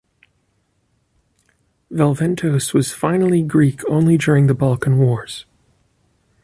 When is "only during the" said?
3.87-4.55